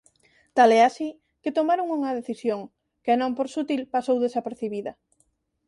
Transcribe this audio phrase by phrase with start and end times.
[0.55, 1.09] Tal é así,
[1.41, 2.61] que tomaron unha decisión,
[3.03, 4.91] que non por sutil pasou desapercibida: